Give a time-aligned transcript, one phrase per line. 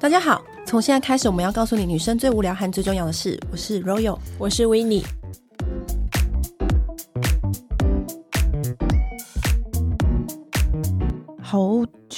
[0.00, 3.38] 大家好，从现在开始，我们要告诉你女生最无聊和最重要的事。
[3.50, 5.17] 我是 Royal，我是 Winnie。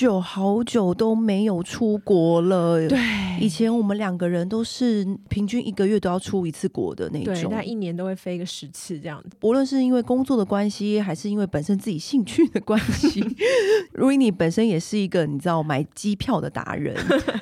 [0.00, 2.88] 久好久都没有出国了。
[2.88, 2.98] 对。
[3.38, 9.36] 以前我们两个人都是平均一个月都要出一次国的那种，对，那一年都会飞个十次这样子。
[9.42, 13.22] 无论是因为工作的关系，还是因为本身自己兴趣的关系，
[13.96, 16.96] Winnie 本身也是一个你知道买机票的达人，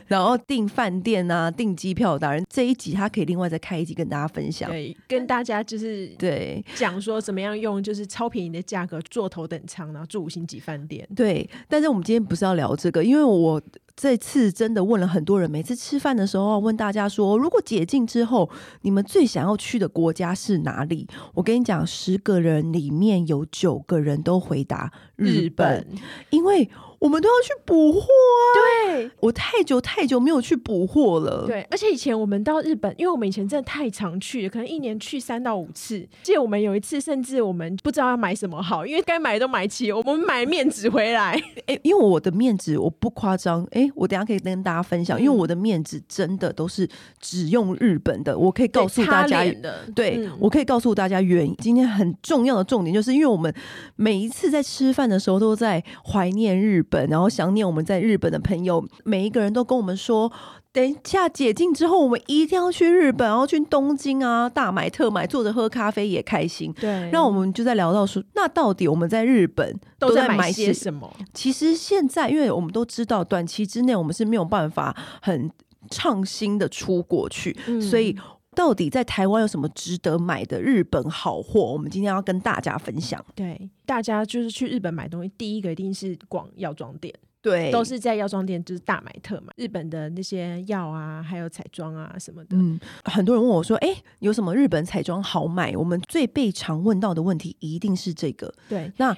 [0.09, 2.45] 然后订饭店啊、订机票的达人。
[2.49, 11.09] 这一集他可以另外再开一集跟大家分享，对，跟大家就是对讲说怎么样用就是超便宜的价格坐头等舱，然后住五星级饭店。
[11.15, 13.63] 对，但是我们今天不是要聊这个，因为我。
[14.01, 18.49] 这次真的问了很多人，每次吃饭的时候问大家说，如果解禁之后，
[18.83, 21.05] 你们最想要去的国家是哪里？
[21.35, 25.87] 我跟你讲，十个人里面有九个人都回答日本，日本
[26.31, 26.71] 因为。
[26.99, 28.55] 我们都要去补货啊！
[28.87, 31.47] 对，我太久太久没有去补货了。
[31.47, 36.07] 对，而且以前我们到日本，因为我们以前真的太常去了，可能一年去三到五次。
[36.23, 41.41] 记得我们有一次，甚至我们不知道要买什么好，因为该买的都买齐，我们买面纸回来。
[41.67, 46.89] 哎，因为我的面纸我不夸张，哎，我等下可以跟大家分享，嗯、因为我的面纸真的都是
[47.21, 48.37] 只用日本的。
[48.37, 51.55] 我可以告诉大家，对，对嗯、我可以告诉大家原因。
[51.59, 53.55] 今天很重要的重点就是，因为我们
[53.95, 57.09] 每一次在吃饭的时候都在怀念日本。
[57.09, 60.33] 然后想念我们在日本的朋友，每一个人都跟我们说，
[60.73, 66.73] 等一下解禁之后，我们一定要去日本，然后去东京啊，大买特买，坐着喝咖啡也开心。
[66.81, 71.13] 对，那我们就在聊到说，那到底我们在日本都在买些什么？
[71.35, 75.51] 其实现在，因为我们都知道，短期之内我们是没有办法很
[75.91, 78.17] 畅新的出国去，嗯、所以。
[78.59, 81.61] 到底在台湾有什么值得买的日本好货？
[81.61, 83.25] 我们今天要跟大家分享。
[83.37, 89.53] 对，大家就是去日本买东西，第一个一定是逛药妆店，对，都是在药妆店就是大买特买。
[89.55, 92.57] 日本的那些药啊，还有彩妆啊什么的。
[92.57, 98.53] 嗯，很多人问我说：“哎，有什么日本彩妆好买？”我们最被常问到的问题一定是这个。
[98.69, 99.17] 对，那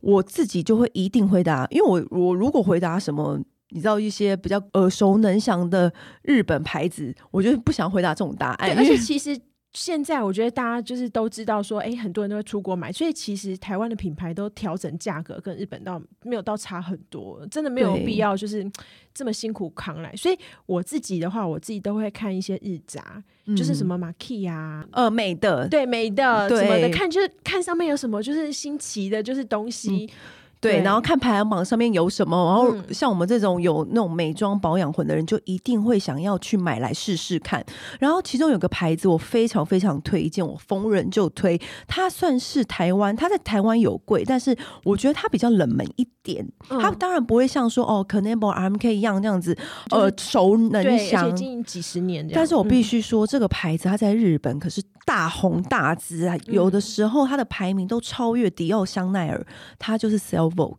[0.00, 3.38] 我自己就会一定回答，因为我我如果回答什么。
[3.70, 5.92] 你知道一些比较耳熟能详的
[6.22, 8.76] 日本牌子，我就不想回答这种答案。
[8.76, 9.38] 而且其实
[9.74, 18.66] 现在我觉得大家就是都知道说，哎、欸，很多人都会出国买，所以其实台湾的品牌都调整价格，跟日本倒没有到差很多，真的没有必要就是
[19.12, 20.16] 这么辛苦扛来。
[20.16, 30.06] 所以我自己的话，我自己都会看一些日杂，嗯、就是什么 Maki 啊，呃，美的，对，美的什么的，看就是看上面有什么就是新奇的，就是东西。
[30.06, 30.16] 嗯
[30.60, 37.64] 对，然后看排行榜上面有什么，然后像我们这种有那种美妆保养魂的人，就一定会想要去买来试试看。
[38.00, 41.60] 然后其中有个牌子我非常非常推荐，我逢人就推。
[41.86, 46.46] 它算是台湾，它在台湾有贵，但是我觉得它比较冷门一点。
[46.70, 49.56] 嗯、它当然不会像说哦，Kanebo RMK 一样这样子，
[49.90, 52.28] 呃，熟能详，经营几十年。
[52.34, 59.46] 但是我必须说，嗯、这个牌子它在日本可是大红大紫啊，有的时候它的排名都超越迪奥、香奈儿，
[59.78, 60.76] 它就是 Sell Vogue，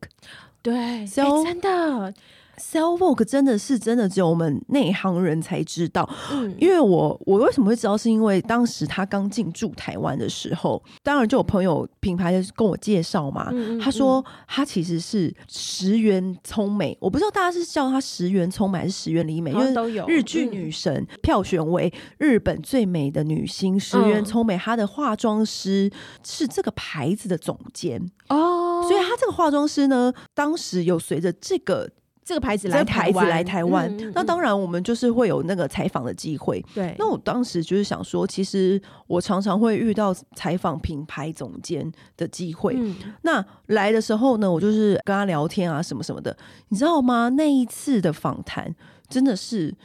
[0.62, 2.13] 对真的。
[2.59, 20.06] Cell Vogue 真的是真的只有我们内行人才知道，嗯，因为我我为什么会知道，是因为当时他刚进驻台湾的时候，当然就有朋友品牌的跟我介绍嘛，嗯嗯嗯，他说他其实是石原聪美，我不知道大家是叫他石原聪美还是石原里美，因为都有。
[20.06, 25.90] 日剧女神、嗯、票选为日本最美的女星石原聪美，她的化妆师
[26.25, 28.06] 是这个牌子的总监。
[28.28, 31.90] 哦，所以他这个化妆师呢，当时有随着这个。
[32.22, 36.63] 这个牌子来台湾，来台湾，嗯、那当然我们就是会有那个采访的机会。
[36.75, 42.75] 对，那我当时就是想说，其实我常常会遇到采访品牌总监的机会。
[42.78, 46.38] 嗯、那来的时候呢，我就是跟他聊天啊，什么什么的，
[46.68, 47.29] 你知道吗？
[47.29, 48.75] 那一次的访谈
[49.07, 49.75] 真的是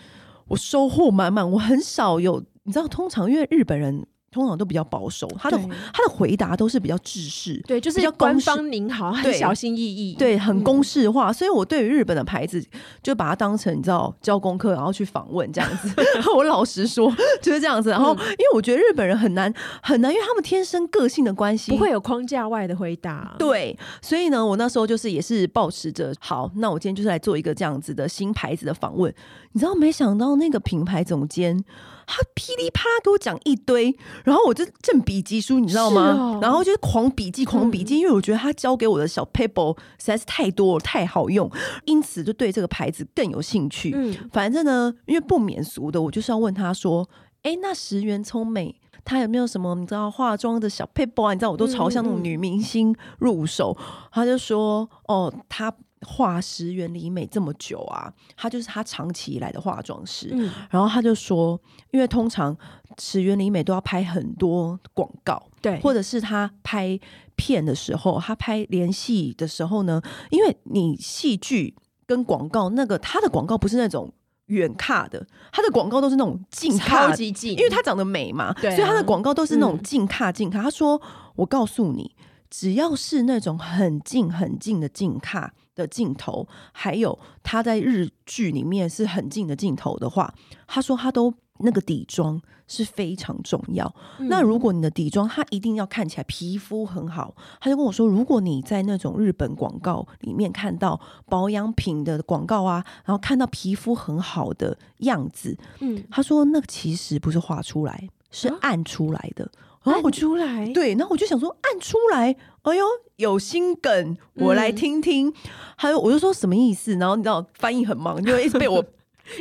[0.49, 1.51] 我收获满满。
[1.51, 4.07] 我很少有，你知道，通常因为日本人。
[4.35, 5.57] 通常都比较保守，他的
[5.93, 11.33] 他的回答都是比较制式，对，就是比较官方您好，很小心翼翼，对，很公式化。
[11.33, 12.61] 所以我对于日本的牌子，
[13.01, 15.89] 就把它当成你知道交功课，然后去访问这样子。
[16.35, 17.09] 我老实说
[17.41, 17.91] 就是这样子。
[17.91, 23.37] 然后，因为我觉得日本人很难很难，因为他们天生个性的关系，不会有框架外的回答。
[23.39, 29.15] 对，所以呢，我那时候就是也是保持着好，那我今天就是来做一个这样子的新牌子的访问。
[29.53, 31.65] 你知道，没想到那个品牌总监。
[32.07, 36.13] 他噼里啪啦给我讲一堆，然后我就正笔疾书，你知道吗？
[36.13, 41.51] 哦、然后就是狂笔记，狂笔记，嗯、因为我觉得他教给我的小 paper 实在是太多了，太好用，
[41.85, 43.93] 因此就对这个牌子更有兴趣。
[43.95, 47.09] 嗯，反正呢，因为不免俗的，我就是要问他说
[47.43, 51.35] ：“哎，那石原聪美她有没有什么你知道化妆的小撇步啊？
[51.35, 53.77] 你知道我都朝向那种女明星入手。
[54.11, 55.73] 她、嗯嗯、就说：“哦，她
[56.05, 60.29] 画石原里美这么久啊，她就是她长期以来的化妆师。
[60.33, 61.61] 嗯”然后她就说
[61.91, 62.57] ：“因为通常
[62.99, 66.99] 石原里美都要拍很多广告，对，或者是她拍
[67.35, 71.75] 片的时候，她拍连戏的时候呢，因为你戏剧
[72.07, 74.13] 跟广告那个，她的广告不是那种。”
[74.49, 80.63] 远卡的，他的广告都是那种近卡，超级近，因为他长得美嘛，所以他的广告都是那种近卡近卡。
[80.63, 81.01] 他说
[81.37, 82.15] ：“我告诉你，
[82.51, 90.35] 只要是那种很近很近的近卡的镜头，还有他在日剧里面是很近的镜头的话，
[90.67, 93.87] 他说他都。”那个底妆是非常重要。
[94.19, 97.33] 嗯、那如果你的底妆，他一定要看起来皮肤很好。
[97.61, 109.45] 他就跟我说，如果你在那种日本广告里面看到保养品的广告啊，然后看到皮肤很好的样子，嗯，他说那个其实不是画出来，是按出来的。
[109.45, 112.35] 啊、然后我出来，对，然后我就想说按出来，
[112.65, 112.85] 哎呦，
[113.17, 115.33] 有心梗，我来听听。
[115.77, 116.95] 还有、嗯，我就说什么意思？
[116.97, 118.85] 然后你知道翻译很忙， 就一直被我。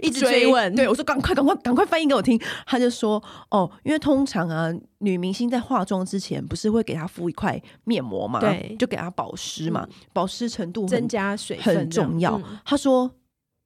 [0.01, 3.21] 一直追问，对我说：“赶快，赶快，赶快翻译给我听。”他就说
[3.51, 8.39] ：“哦，因为通常啊，女明星在化妆之前不是会给她敷一块面膜嘛？
[8.39, 12.37] 对，就给她保湿嘛，嗯、保湿程度增加水分很重要。
[12.37, 13.11] 嗯”他说：“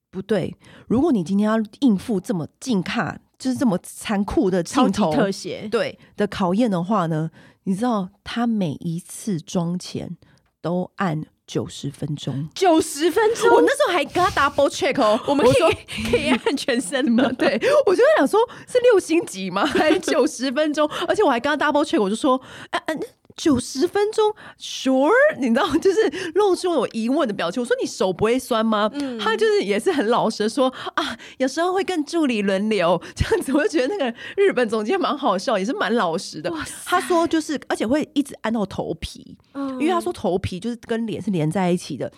[0.09, 0.55] 不对，
[0.87, 7.29] 如果你今天要应付这么近看，就是这么残酷的镜头特写，对的考验的话呢，
[7.63, 10.17] 你知道，他每一次妆前
[10.61, 15.71] 都按。”九十分钟，九十分钟，我那时候还跟他 double check 哦，我们可以说
[16.11, 17.23] 可以按全身吗？
[17.39, 18.37] 对，我就在想说，
[18.67, 19.63] 是六星级吗？
[19.79, 20.85] 还是九十分钟？
[21.07, 22.37] 而且我还跟他 double check，我就说，
[22.71, 22.93] 哎、啊、哎。
[22.93, 22.99] 啊
[23.37, 27.61] 九十分钟，sure， 你知道，就是露出我疑问的表情。
[27.61, 28.89] 我说你手不会酸吗？
[28.95, 33.53] 嗯、他就是也是很老实的说啊，有时候会跟助理轮流 这样子。
[33.53, 36.51] 我就觉得那个日本总监蛮好笑，也是蛮老实的。
[36.83, 42.11] 他说就是，而且会一直按到头皮，嗯、因为他说头皮就是跟脸是连在一起的。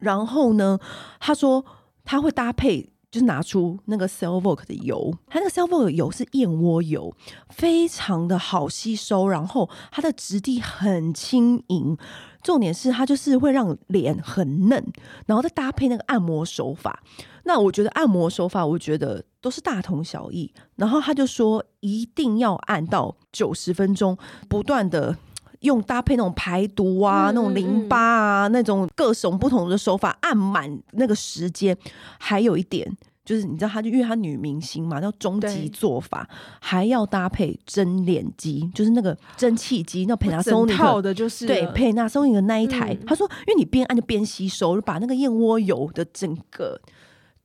[0.00, 0.78] 然后呢，
[1.18, 1.64] 他说
[2.04, 2.93] 他会搭配。
[3.14, 7.14] 就是拿出那个 Cellvogue 的油，它那个 Cellvogue 的油是燕窝油，
[7.48, 11.96] 非常的好吸收，然后它的质地很轻盈，
[12.42, 14.84] 重点是它就是会让脸很嫩，
[15.26, 17.04] 然后再搭配那个按摩手法。
[17.44, 20.52] 那我觉得按摩手法，我觉得都是大同小异。
[20.74, 24.18] 然后他就说一定要按到九十分钟，
[24.48, 25.16] 不断的。
[25.64, 31.76] 用搭配那种排毒啊，嗯、那种淋巴啊，嗯、那种各种不同的手法按满那个时间。
[32.18, 32.90] 还有一点
[33.24, 36.28] 就是，你知道，她就因为她女明星嘛，那终极做法
[36.60, 42.94] 还要搭配蒸脸机，就是那个蒸汽机，那 Panasonic 套的就是对 Panasonic 的那一台。
[43.06, 46.78] 他、嗯、说，因为你边按就边吸收，把那个燕窝油的整个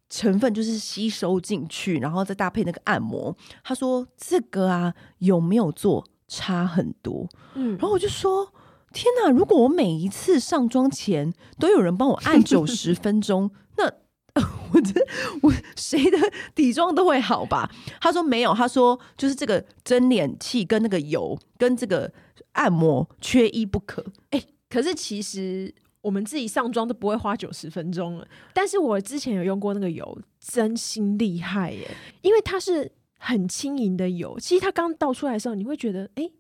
[0.10, 3.34] 成分就是吸收进去，然后再搭配那个按摩。
[3.64, 6.06] 他说这个啊，有没有做？
[6.30, 8.54] 差很多，嗯，然后我就说
[8.94, 9.30] ：“天哪！
[9.30, 13.86] 如果我每一次上妆前都有人帮我按 九十分钟，那
[14.72, 14.94] 我这
[15.42, 16.18] 我谁的
[16.54, 22.10] 底妆都会好吧？”他说：“没有，他说就是这个蒸脸器跟那个油跟这个
[22.52, 28.28] 按摩缺一不可。”哎，可是其实我们自己上妆都不会花九十分钟了。
[28.54, 31.90] 但是我之前有用过那个油，真心厉害耶，
[32.22, 32.92] 因为它是。
[33.20, 36.34] 很轻盈的油，其实它刚倒出来的时候，你会觉得，哎、欸，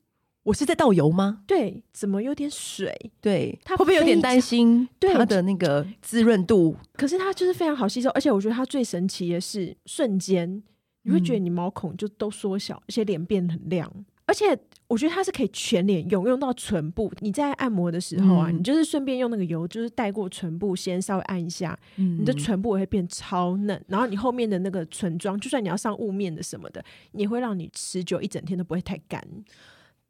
[0.44, 1.44] 我是在倒油吗？
[1.46, 3.12] 对，怎么有点水？
[3.22, 6.75] 对，它会不会有点担心它的那个滋润度？
[6.94, 10.63] 可是它就是非常好吸收，而且我觉得它最神奇的是，瞬间
[11.03, 13.92] 你会觉得你毛孔就都缩小，而且脸变很亮。
[14.29, 14.55] 而且
[14.88, 17.12] 我觉得它是可以全脸用，用到唇部。
[17.21, 23.83] 你在按摩的时候啊，嗯、你就是顺便用那个油，就是带过唇部，先稍微按一下，嗯、你的唇部也会变超嫩。
[23.88, 26.83] 然后你后面的那个唇妆，就算你要上雾面的什么的，
[27.13, 29.19] 也会让你持久一整天都不会太干。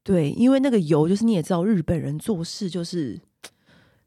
[0.03, 3.17] 对，因为那个油就是你也知道，日本人做事就是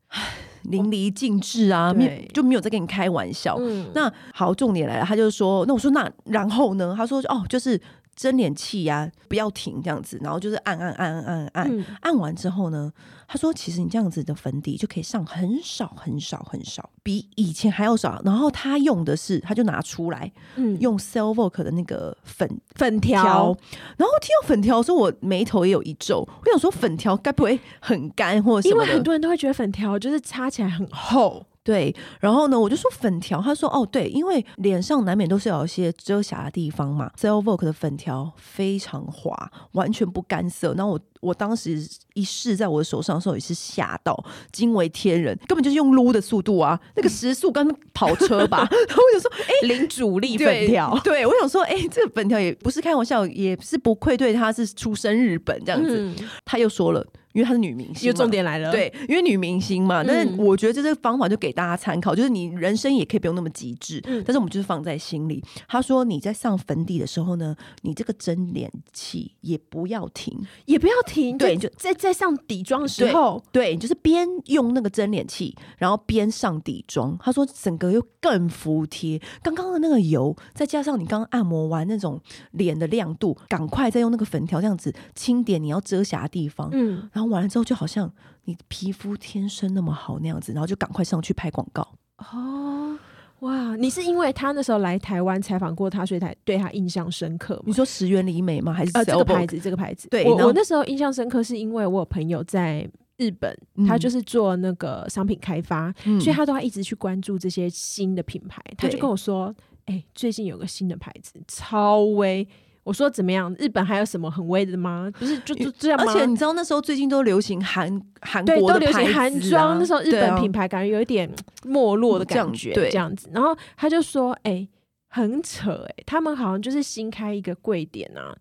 [0.09, 0.21] 唉
[0.65, 1.95] 淋漓尽致啊，
[2.35, 3.57] 就没有在跟你开玩笑。
[3.59, 6.95] 嗯、那好，重点来了，他就说，那我说那然后呢？
[6.95, 7.81] 他说哦，就是。
[8.15, 12.93] 蒸脸器呀、啊，不要停这样子，然后就是按按按按按按，嗯、按完之后呢，
[13.27, 18.21] 他说其实你这样子的粉底就可以上很少很少很少，比以前还要少。
[18.25, 23.57] 然后他用的是，他就拿出来，嗯，用 Cellvogue 的那个粉粉条，
[23.97, 26.21] 然后听到粉条的时候，我眉头也有一皱。
[26.21, 28.69] 我想说粉条该不会很干或者？
[28.69, 31.47] 因为很多人都会觉得粉条就是擦起来很厚。
[31.65, 37.09] 对，然后呢，我就说粉条，他说哦，对，因为脸上难免都是有一些遮瑕的地方嘛。
[37.17, 40.75] CellVogue 的粉条非常滑，完全不干涩。
[40.75, 41.79] 然后我我当时
[42.15, 47.65] 一试在我的手上的时候也是吓到，惊为天人，根本就是用撸的速度啊，那个时速跟
[47.95, 48.59] 跑车吧。
[48.89, 55.97] 然后我就说，哎，零阻力粉条，对，我想说，哎，这个粉条也不是开玩笑，也是不愧对他是出生日本这样子。
[56.01, 57.07] 嗯、他又说了。
[57.33, 58.71] 因为她是女明星，因为重点来了。
[58.71, 65.43] 对，因为女明星嘛，但是我觉得这个方法就给大家参考，嗯、就是你人生也可以不用那么极致，嗯、但是我们就是放在心里。
[65.69, 77.17] 她说你在上粉底的时候呢，你这个蒸脸器也不要停，也不要停，对，就在在上底妆的时候，对，对，就是边用那个蒸脸器，然后边上底妆。
[77.21, 82.21] 她说整个又更服帖，刚刚的那个油，再加上你刚刚按摩完那种
[82.53, 87.09] 脸的亮度，赶快再用那个粉条这样子轻点你要遮瑕的地方，嗯。
[87.13, 88.13] 然后完了之后，就好像
[88.45, 91.87] 你皮肤天生那么好那样子，然后就赶快上去拍广告
[92.19, 92.99] 哦！
[93.41, 97.61] 哇，你是因为他那时候来台湾采访过他，所以才对他印象深刻？
[97.67, 98.73] 你说石原里美吗？
[98.73, 99.59] 还是呃这个牌子？
[99.59, 100.09] 这个牌子？
[100.11, 108.63] 对，我我那时候印象深刻，是因为我有朋友在日本，嗯、他就是做那个商品开发，嗯、所以他都要一直去关注这些新的品牌。
[108.77, 109.53] 他就跟我说
[109.87, 112.47] ：“哎、欸，最近有个新的牌子，超威。”
[112.85, 113.55] 我说怎么样？
[113.59, 115.11] 日本还有什么很威的吗？
[115.19, 116.13] 不是就就这样吗？
[116.13, 117.89] 而且你知道那时候最近都流行韩
[118.21, 121.31] 韩国的牌子、啊、都流行韩妆，那时候日本品牌感觉有一点
[121.65, 123.29] 没落的感觉，这样子。
[123.33, 124.69] 然后他就说：“哎、欸，
[125.09, 128.35] 很扯哎、欸，他们好像就是新开一个柜点啊，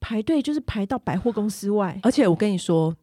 [0.00, 1.98] 排队就是排到百货公司外。
[2.02, 2.94] 而且我跟你说。”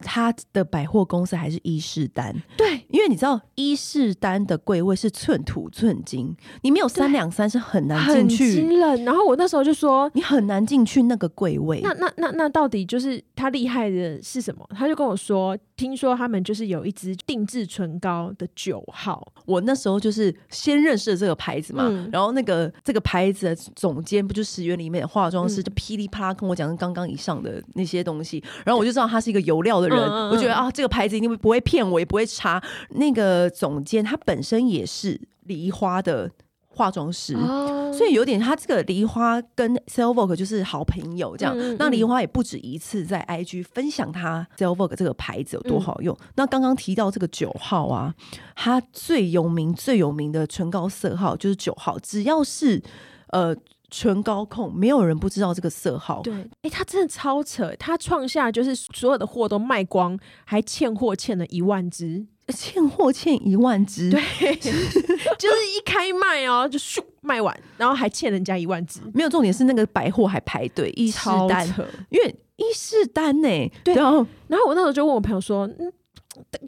[0.00, 9.04] 他的百货公司还是伊势丹，对，因为你知道伊势丹的柜位是寸土寸金，你没有三两三是很难进去，很惊人。
[9.04, 11.80] 然后我那时候就说，你很难进去那个柜位。
[11.82, 14.64] 那那那那到底就是他厉害的是什么？
[14.70, 19.32] 他就跟我说，听说他们就是有一支定制唇膏的九号。
[19.46, 29.87] 我那时候就是先认识了这个牌子嘛，嗯、然后那个这个牌子的总监不就十元里面的化妆师，嗯、就噼里啪啦跟我讲刚刚以上的那些东西，然后我就知道他是一个油料的。
[29.88, 32.62] 人，嗯、我觉得啊，这个牌子一定不会骗我，也不会差。
[32.90, 36.30] 那个总监他本身也是梨花的
[36.68, 41.56] 化妆师，哦、所以有点他这个梨花跟 CellVogue 就是好朋友这样。
[41.78, 46.16] 那梨花也不止一次在 IG 分享他 CellVogue 这个牌子有多好用。
[46.20, 48.14] 嗯、那刚刚提到这个九号啊，
[48.54, 52.82] 它最有名最有名的唇膏色号就是九号，只要是
[53.28, 53.56] 呃。
[53.90, 56.20] 唇膏控，没有人不知道这个色号。
[56.22, 64.10] 对，哎、欸，他真的超扯，他创下就是所有的货都卖光，还欠货欠了一万支， 欠货欠一万支。
[64.10, 64.20] 对，
[64.60, 69.00] 就是一开卖哦，就咻卖完，然后还欠人家一万支。
[69.14, 71.66] 没有重点是那个百货还排队，伊势丹，
[72.10, 73.72] 因为伊势丹呢、欸。
[73.82, 75.92] 对，然后然后我那时候就问我朋友说，嗯，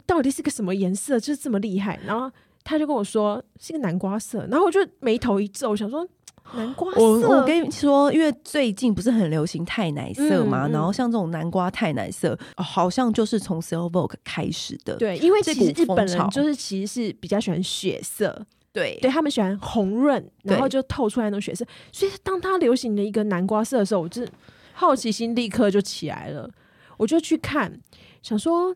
[0.07, 1.99] 到底是个什么颜色，就是这么厉害？
[2.05, 2.31] 然后
[2.63, 6.07] 他就跟我说是个南瓜色，然后我就眉头一皱，想说。
[6.53, 14.95] 南瓜色，我我跟你说，因为最近不是很流行太奶色嘛，嗯嗯、然后像这种南瓜太奶色，哦、好像就是从 CellVogue 开始的。
[14.97, 21.65] 对，因为其实日本人就是其实是比较喜欢血色，对，对他们喜欢红润，然后就透出来那种血色。
[21.91, 24.27] 所以当它流行的一个南瓜色的时候，我就
[24.73, 26.49] 好奇心立刻就起来了，
[26.97, 27.79] 我就去看，
[28.21, 28.75] 想说，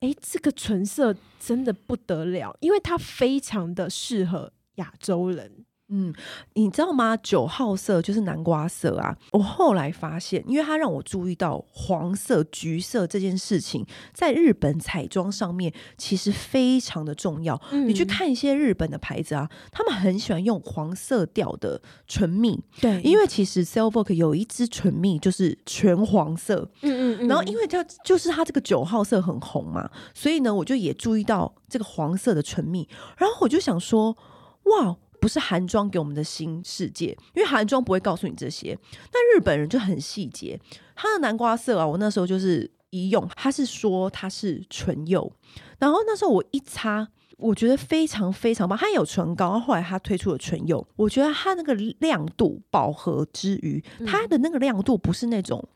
[0.00, 5.63] 哎，这个唇色真的不得了，因为它非常的适合亚洲人。
[5.88, 6.12] 嗯，
[6.54, 7.14] 你知道吗？
[7.18, 9.14] 九号色就是南瓜色啊！
[9.32, 17.60] 我后来发现，因为它让我注意到黄色、橘色这件事情，在日本彩妆上面其实非常的重要。
[17.70, 22.58] 嗯、你去看一些日本的牌子啊，他们很喜欢用黄色调的唇蜜。
[22.80, 26.66] 对，因为其实 CellVogue 有一支唇蜜就是全黄色。
[26.80, 27.28] 嗯嗯嗯。
[27.28, 32.88] 然后因为它就是它这个九号色很红嘛，所以呢，我就也注意到这个黄色的唇蜜。
[33.18, 34.16] 然后我就想说，
[34.64, 34.96] 哇！
[35.24, 38.78] 不是韩妆给我们的新世界，因为韩妆不会告诉你这些。
[39.10, 40.60] 但日本人就很细节，
[40.94, 45.32] 它的南瓜色啊，我那时候就是一用，他是说它是唇釉，
[45.78, 48.78] 然后那时候我一擦，我觉得非常非常棒。
[48.78, 55.66] 它有唇膏，后来它推出了唇釉，我觉得它那个亮度饱和之余，它的那个亮度不是那种。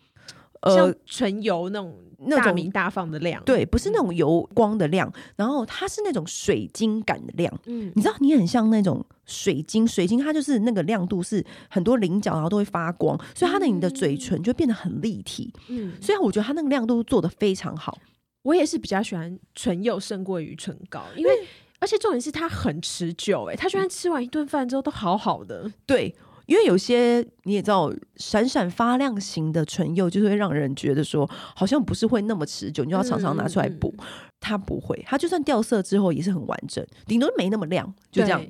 [0.65, 1.95] 像纯油那种
[2.31, 7.53] 大明大放的亮，对，不是那种油光的亮，然后它是那种水晶感的亮。
[7.67, 15.53] 嗯，你知道，你很像那种水晶，水晶它就是那个亮度是很多棱角，然后都会发光，所以它的你的嘴唇就变得很立体。
[15.69, 17.97] 嗯，所以我觉得它那个亮度做的非常好。
[18.43, 21.31] 我也是比较喜欢唇釉胜过于唇膏，因为
[21.79, 25.71] 而且重点是它很持久，哎，它居然吃完一顿饭之后都好好的。
[25.87, 26.12] 对。
[26.49, 33.95] 因为有些你也知道，闪闪发亮型的唇釉就是会让人觉得说，好像不是会那么持久，你就要常常拿出来补。
[33.99, 34.05] 嗯、
[34.40, 38.43] 它不会，它就算掉色之后也是很完整，顶多没那么亮，就这样。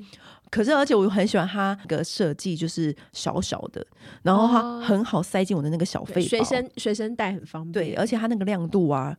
[0.49, 3.85] 可是，而且我很喜欢它的设计，就是小小的，
[4.23, 7.73] 然后它很好塞进我的那个小费包，随身随身带很方便。
[7.73, 9.14] 对，而且它那个亮度啊，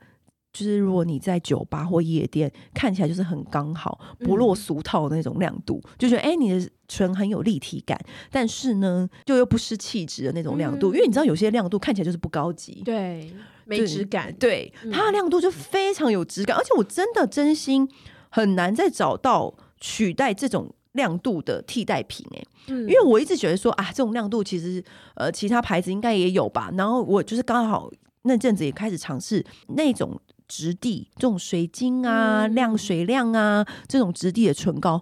[0.59, 7.97] 就是如果你在酒吧或夜店看起来就是很刚好，不落俗套的那种亮度，嗯、就觉得哎、欸，你的唇很有立体感，
[8.29, 10.91] 但是呢，就又不失气质的那种亮度。
[10.91, 14.33] 嗯、因为你知道，有些亮度看起来就是不高级，对，没质感。
[14.33, 17.87] 对，它的亮度就非常有质感，而且我真的真心
[18.29, 20.73] 很难再找到取代这种。
[20.93, 26.71] 亮度的替代品哎、欸，嗯，因为我一直觉得说啊，这种亮度其实呃其他牌子应该也有吧。
[26.75, 27.91] 然后我就是刚好
[28.23, 35.01] 那阵子也开始尝试那种质地，这种水晶啊、嗯、亮水亮啊这种质地的唇膏，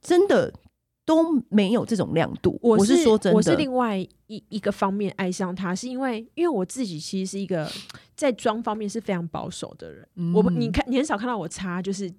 [0.00, 0.50] 真的
[1.04, 2.58] 都没有这种亮度。
[2.62, 7.70] 我是，说真的，我是另外一一个方面爱上它，是因为因为我自己其实是一个
[8.16, 10.08] 在妆方面是非常保守的人。
[10.16, 12.14] 嗯、我你看你很少看到我擦就是一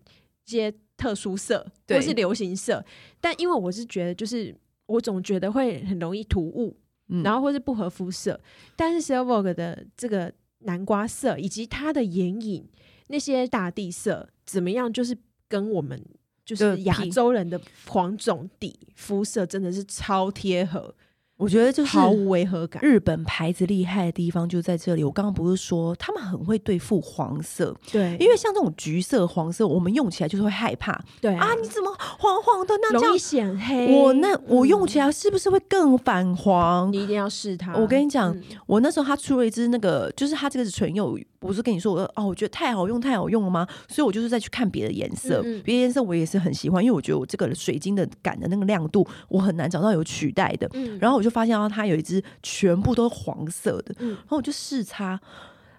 [0.46, 0.72] 些。
[0.98, 2.86] 特殊色或是流行色，
[3.20, 4.56] 但因为我是觉得，就是
[4.86, 6.78] 我总觉得会很容易突兀，
[7.08, 8.40] 嗯、然后或是不合肤色。
[8.76, 10.32] 但是 Silkwork 的这个
[10.64, 12.68] 南瓜色以及它的眼影
[13.08, 16.04] 那些大地色怎么样，就是跟我们
[16.46, 20.96] 就是亚洲人的黄种底肤色真的是超贴合。
[21.42, 22.82] 我觉得就是毫无违和感。
[22.84, 25.04] 日本牌子厉害的地方就在这里。
[25.04, 31.04] 我刚刚不是说他们很会对付黄色，对，因为像这种橘色、黄色，我们用起来就是会害怕。
[31.20, 32.76] 对啊，你怎么黄黄的？
[32.78, 33.94] 那这样容易显黑。
[33.96, 36.94] 我那我用起来是不是会更反黄？
[36.94, 37.74] 你一定要试它。
[37.74, 38.36] 我跟你讲，
[38.68, 43.68] 我那时候他出了一支那个，就是他这个是唇釉，不是跟你说我哦，我觉得太好用，太好用了吗？
[43.90, 50.70] 所以我就是再去看别的颜色，别的颜色我也是很喜欢，因为我觉得我这个水晶的感的那个亮度，我很难找到有取代的。
[51.00, 51.32] 然后我就。
[51.32, 55.18] 发现它有一支全部都是黄色的，然后我就试擦，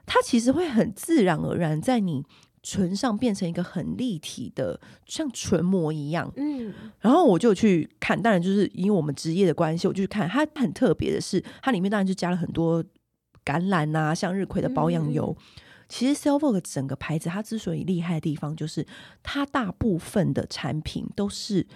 [0.07, 2.25] 它其实会很自然而然在你
[2.63, 6.33] 唇上变成一个很立体的，像唇膜一样。
[6.37, 10.47] 嗯，然后我就去看，当然就是因为我们职业的关系，我就去看它。
[10.55, 12.83] 很特别的是，它里面当然就加了很多
[13.45, 15.37] 橄榄啊、向日葵的保养油。
[15.89, 18.87] 其实 Silkwork 整个牌子它之所以厉害的地方，就是
[19.23, 21.67] 它大部分的产品都是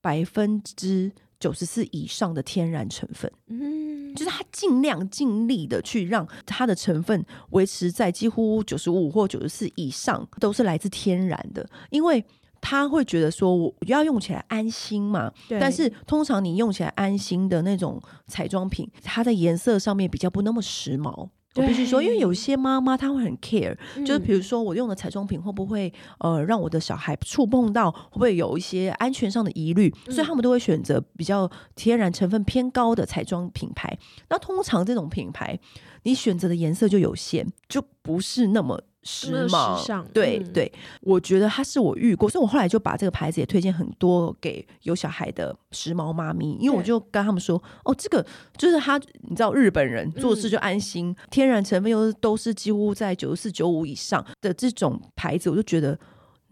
[0.00, 1.12] 百分之。
[1.42, 12.24] 九十四以上的天然成分，嗯，就是它尽量尽力的去让它的成分维持在几乎九十五或九十四以上，都是来自天然的，因为
[12.62, 15.30] 他会觉得说我要用起来安心嘛。
[15.46, 21.28] 对但是通常你用起来安心的那种彩妆品，它的颜色上面比较不那么时髦。
[21.54, 33.98] 我必须说，因为有些妈妈她会很 care，嗯、就是比如说我用的彩妆品会不会呃让我的小孩触碰到，会不会有一些安全上的疑虑，嗯、所以他们都会选择比较天然成分偏高的彩妆品牌。
[34.30, 35.58] 那通常这种品牌，
[36.02, 38.80] 你选择的颜色就有限，就不是那么。
[39.04, 48.24] 时髦，对、嗯、对，我觉得它是我遇过，所以我后来就把这个牌子也推荐很多给有小孩的时髦妈咪，因为我就跟他们说，哦，这个
[48.56, 55.98] 就是他，你知道日本人做事就安心，嗯、天然成分又都是几乎在九十四九五以上的这种牌子，我就觉得，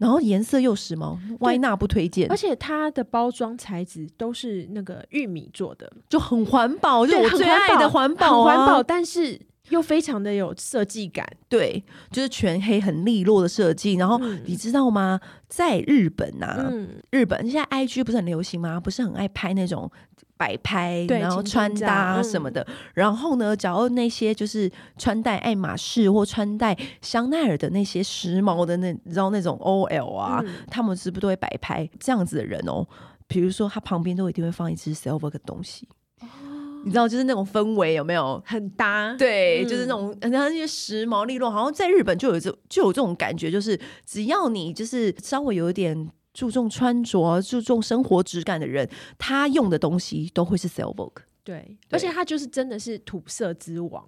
[0.01, 2.27] 然后颜色又时髦，Why not 不推荐？
[2.31, 9.39] 而且它的包装材质都是那个玉米做的，就很环保，对就我最爱的环保、啊，环保，但是。
[9.69, 13.93] 又非常的有设计感，对，就是全黑很利落的设计。
[13.93, 15.17] 然后你知道吗？
[15.23, 18.81] 嗯、在日本呐、啊，嗯、日本现在 IG 不是很流行吗？
[18.81, 19.89] 不是很爱拍那种
[20.41, 22.63] 摆拍，然后穿搭什么的。
[22.67, 32.83] 嗯、然后呢，假如那些就是穿戴爱马仕或穿戴香奈儿的那些时髦的那，你知道那种 OL 啊，嗯、他们是不是都会摆拍这样子的人哦？
[33.27, 35.87] 比如说他旁边都一定会放一支 Silkwork 的东西。
[36.83, 39.13] 你知道，就是那种氛围有没有很搭？
[39.15, 51.23] 对，嗯、就是那种然后那些时髦利落，好像在日本就有这就有这种感觉，就是只要你就是稍微有一点注重穿着、注重生活质感的人，他用的东西都会是 Silkwork。
[51.43, 54.03] 对，对而且他就是真的是土色之王。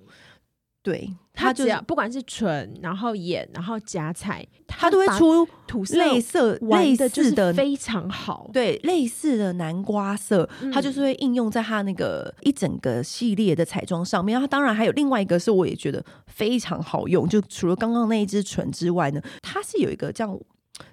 [0.83, 8.49] 对，他只要不管是唇，然后眼，然后夹彩，他都会出土色类似类似的非常好。
[8.51, 14.37] 对，类似的南瓜色，它就是会应用在它那个一整个系列的彩妆上面。
[14.37, 20.37] 它当然还有另外一个是我也觉得非常好用，就除了刚刚那一支唇之外呢，它是有一个这样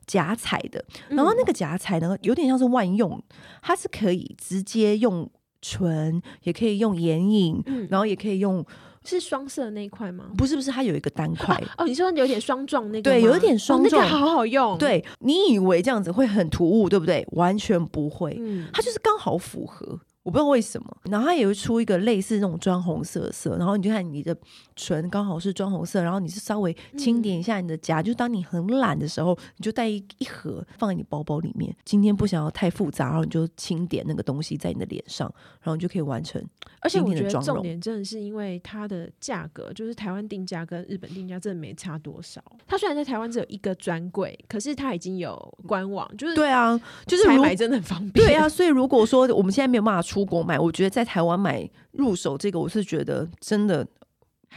[0.07, 3.23] 假彩的，然后那个夹彩呢有点像是万用，
[3.63, 8.65] 它是可以直接用唇，也可以用眼影，然后也可以用。
[9.03, 10.27] 是双色那一块吗？
[10.37, 11.87] 不是不是，它有一个单块 哦。
[11.87, 13.11] 你说有点霜状那个？
[13.11, 14.77] 对，有一点霜状，那个好好用。
[14.77, 17.27] 对，你以为这样子会很突兀，对不对？
[17.33, 19.99] 完全不会，嗯，它就是刚好符合。
[20.23, 24.37] 我不知道为什么，然后它也会出一个类似那种砖红色色，然后你就看你的
[24.77, 31.75] 唇刚好是砖红色，然后你是稍微轻点一下你的颊，嗯、就当你很懒的时候，你就带一一盒放在你包包里面。
[31.85, 36.43] 今天不想要太复杂，然后你就轻点那个东西在你的脸上，然后你就可以完成。
[36.81, 42.43] 而且我觉得重点真的是因为它的价格，就是台湾定价跟日本定价真的没差多少。
[42.67, 48.27] 它虽然在台湾只有一个专柜，可是它已经有官网，就是对啊，就是采买真的很方便。
[48.27, 53.87] 对啊，所以如果说我们现在没有办法出国买，我觉得在台湾买入手这个，我是觉得真的。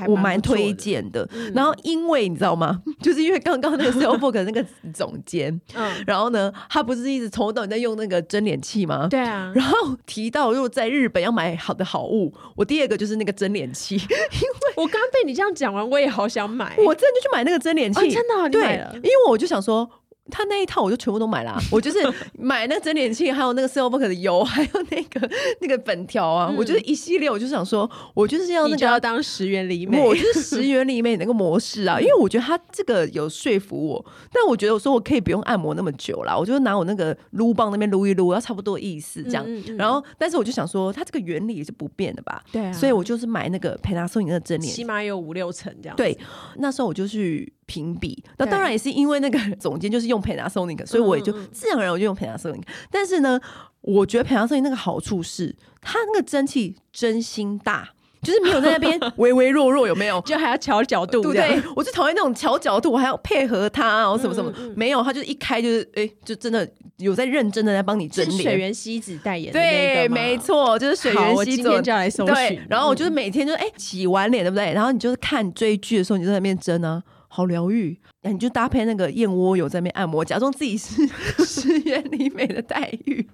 [0.08, 2.82] 我蛮推荐的，嗯、然后因为你知道吗？
[3.00, 9.08] 就是因为刚刚那个 Salesforce 的那个总监，嗯，然后呢，他不是一直从头到尾在用那个蒸脸器吗？
[9.08, 18.50] 对啊，然后提到如果在日本要买好的好物，我第二个就是那个蒸脸器，因为我刚刚被你这样讲完，我也好想买，我真的就去买那个蒸脸器，哦、真的、啊？
[18.50, 19.88] 对，因为我就想说。
[20.32, 22.00] 他那一套我就全部都买了，啊， 我就是
[22.40, 46.18] 买那个蒸脸器，还有那个 Silverbook 的油， 还有那个那个粉条啊，嗯、我就是一系列，我就想说，我就是要那个就要当十元里美，我就是十元里美那个模式啊，因为我觉得他这个有说服我，但我觉得我说我可以不用按摩那么久啦，我就拿我那个撸棒那边撸一撸，要差不多意思这样，嗯嗯嗯，然后但是我就想说，它这个原理也是不变的吧，对啊，所以我就是买那个 Panasonic 的蒸脸，起码有五六层这样，对，
[46.56, 47.52] 那时候我就去。
[47.66, 52.62] 评比，那当然也是因为那个总监就是用 Panasonic，所以我也就自然而然我就用 Panasonic。
[52.92, 53.40] 但是呢，
[53.82, 57.90] 我觉得 Panasonic 那个好处是，它那个蒸汽真心大，
[58.22, 60.20] 就是没有在那边 微微弱弱，有没有？
[60.22, 68.42] 就还要调角度，对，对，我最讨厌那种调角度，我还要配合它，然后什么什么，嗯嗯没有，它就是一开就是，哎、欸，就真的有在认真的在帮你蒸脸。
[68.42, 71.56] 水原希子代言的对，没错，就是水原希子。
[71.58, 72.34] 今天就来搜寻。
[72.36, 74.72] 对，然后我就是每天就哎、欸、洗完脸，对不对？
[74.74, 77.02] 然后你就是看追剧的时候，你就在那边蒸啊。
[77.36, 81.02] 好疗愈，那你就搭配那个燕窝油在那边按摩，假装自己是
[81.44, 83.28] 石原里美的待遇，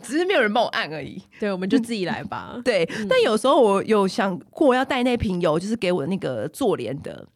[0.00, 1.20] 只是没有人帮我按而已。
[1.40, 2.56] 对，我们就自己来吧。
[2.64, 7.26] 对，嗯、但有时候我有想过要带那瓶油，就是给我那个做脸的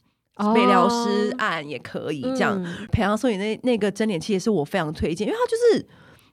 [0.55, 2.23] 美疗师按也可以。
[2.23, 5.87] 哦、这样，培养所以那那个蒸脸器也是我非常推荐，因为它就是。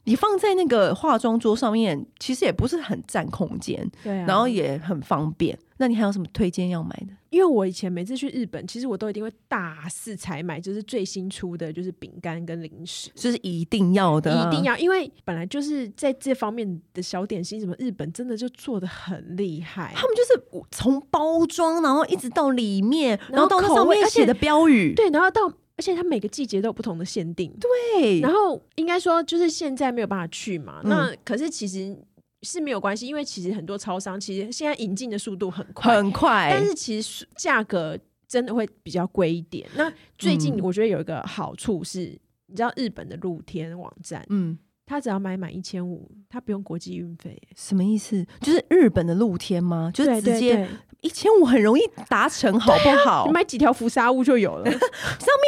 [0.06, 5.58] 你放在那个化妆桌上面，其实也不是很占空间，对啊，然后也很方便。
[5.78, 7.08] 那你还有什么推荐要买的？
[7.30, 14.78] 因为我以前每次去日本，其实我都一定会大肆采买，就是最新出的就是饼干跟零食，就是一定要的啊，一定要。
[14.78, 19.92] 因为本来就是在这方面的小点心，什么日本真的就做的很厉害。
[19.94, 20.42] 他们就是
[20.72, 25.52] 从包装，然后一直到里面，然后到那上面写的标语，对，然后到。
[25.78, 28.20] 而且它每个季节都有不同的限定，对。
[28.22, 30.82] 然后应该说，就是现在没有办法去嘛。
[30.84, 31.98] 嗯、那可是其实
[32.44, 36.50] 是没有关系，因为其实很多超商其实现在引进的速度很快，很快。
[36.52, 39.70] 但是其实价格真的会比较贵一点。
[39.76, 44.58] 那最近我觉得有一个好处是，嗯、你知道日本的露天网站，嗯。
[44.88, 47.36] 他只要买满一千五，他不用国际运费。
[47.56, 48.24] 什么意思？
[48.40, 49.90] 就是日本的露天吗？
[49.92, 50.70] 就是直接
[51.06, 53.26] 一千五很容易达成，好不好？
[53.28, 54.66] 你买几条浮沙屋就有了。
[54.66, 54.80] 上面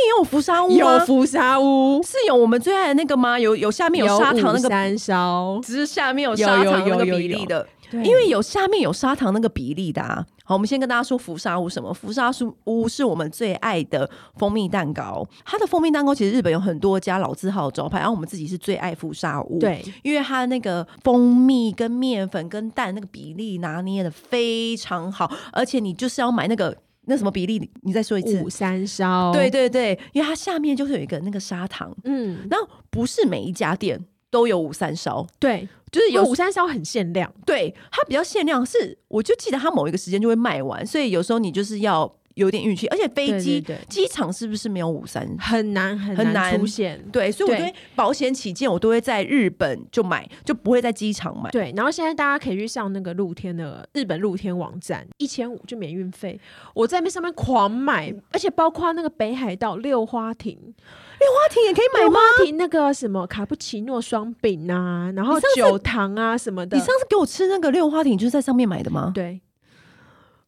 [0.05, 3.39] 也有浮沙屋，有浮沙屋是有我们最爱的那个吗？
[3.39, 10.25] 有有下面有砂糖那个三烧，只是下面有砂糖那个比例的，因为有下面有砂糖那个比例的啊。
[10.43, 11.93] 好，我们先跟大家说福沙屋什么？
[11.93, 12.31] 福沙
[12.65, 15.27] 屋是我们最爱的蜂蜜蛋糕。
[15.43, 19.59] 它的蜂蜜蛋糕其实日本有很多家老字号的招牌，然后我们自己是最爱福沙屋。
[19.59, 26.73] 对，因为它那个蜂蜜跟面粉跟蛋那个比例拿捏的非常好，而且你就是要买那个
[27.07, 27.69] 那什么比例？
[27.81, 28.41] 你再说一次。
[28.41, 29.33] 五三烧。
[29.33, 31.93] 对对对，因为它下面就是有一个那个砂糖。
[32.05, 33.99] 嗯，然后不是每一家店
[34.37, 35.25] 都有五三烧。
[35.39, 35.67] 对。
[35.89, 45.25] 就是有五三烧很限量，对，它比较限量，是我就记得它某一个时间就会卖完，所以有时候你就是要有点运气，而且飞机机场是不是没有五三？
[45.39, 51.49] 很难很难出现，对，所以我觉得保险起见，我都会在日本就买，就不会在机场买。
[51.51, 56.37] 对，然后现在大家可以去上那个露天的日本露天网站，一千五就免运费，
[56.73, 60.75] 我在那上面狂买，而且包括那个北海道六花亭。
[61.19, 62.19] 六花亭也可以买吗？
[62.19, 66.77] 六花亭那个什么卡布奇诺双饼啊，然后酒糖啊什么的。
[66.77, 69.11] 你上次给我吃那个六花亭就是在上面买的吗？
[69.15, 69.41] 对，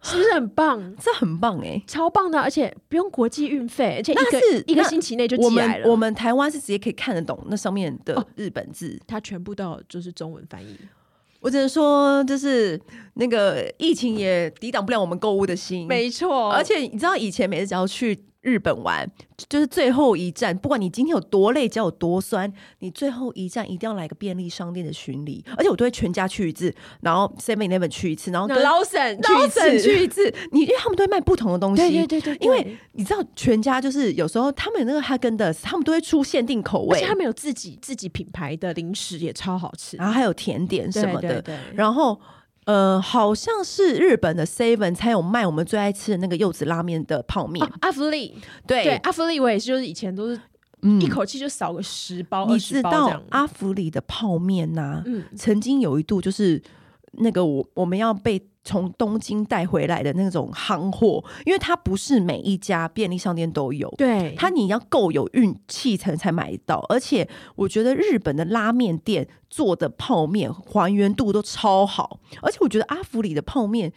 [0.02, 0.94] 是不是很棒？
[1.02, 5.84] 这很棒哎、欸，超棒的，而且不用国际运费，而且一个是一个星期内就寄来了。
[5.84, 10.78] 我们我们台湾是直接可以看得懂那上面的日本字，哦、它全部都就是中文翻译。
[11.42, 12.78] 我只能说，就是
[13.14, 16.52] 那个疫情也抵挡不了我们购物的心，没错。
[16.52, 19.06] 而且你知道，以前每次只要去日本玩，
[19.50, 29.18] 就是最后一站，不管你今天有多累，脚有多酸，你最后一站一定要来个便利商店的巡礼，而且我都会全家去一次，然后 Seven Eleven 去一次，然后跟 Lawson
[29.82, 42.20] 去一次，你因为他们都会卖不同的东西，对对对对，因为你知道全家就是有时候他们那个哈根达斯，他们都会出限定口味，而且他们有自己自己品牌的零食也超好吃，然后还有甜点什么的，对对对，然后。
[42.70, 47.66] 呃，好像是日本的 Seven 才有卖我们最爱吃的那个柚子拉面的泡面。
[47.66, 50.40] 啊、阿芙利，对，对阿芙利，我也是，就是以前都是
[51.02, 56.62] 一口气就扫个十包、嗯、你知道阿福利的泡面呐、啊，嗯，曾经有一度就是
[57.14, 58.42] 那个我我们要被。
[58.62, 66.86] 从东京带回来的那种夯货，因为它不是每一家便利商店都有，对，它你要够有运气才才买到。
[66.90, 73.92] 而且我觉得日本的拉面店做的泡面还原度都超好，而且我觉得阿福里的泡面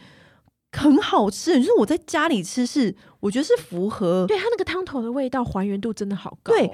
[0.71, 6.55] 很好吃，就是我在家里吃是我觉得是符合，对它那个汤头的味道还原度真的好高。
[6.55, 6.71] 对。